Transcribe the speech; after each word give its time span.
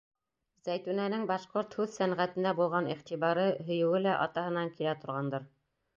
Зәйтүнәнең 0.67 1.25
башҡорт 1.31 1.77
һүҙ 1.81 1.93
сәнғәтенә 1.97 2.55
булған 2.61 2.89
иғтибары, 2.95 3.47
һөйөүе 3.69 4.03
лә 4.07 4.19
атаһынан 4.27 4.77
килә 4.81 5.01
торғандыр. 5.05 5.51